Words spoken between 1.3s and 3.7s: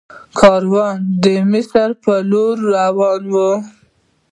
مصر په لور روان وي.